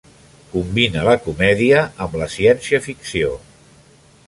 [0.53, 3.37] Combina la comèdia amb la ciència-ficció.